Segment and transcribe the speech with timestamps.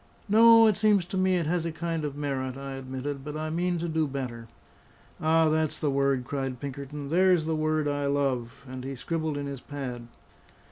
[0.27, 3.51] No, it seems to me it has a kind of merit," I admitted; "but I
[3.51, 4.47] mean to do better."
[5.21, 7.09] "Ah, that's the word!" cried Pinkerton.
[7.09, 10.07] "There's the word I love!" and he scribbled in his pad.